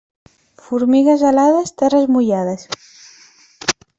Formigues 0.69 1.25
alades, 1.31 1.75
terres 1.83 2.09
mullades. 2.15 2.67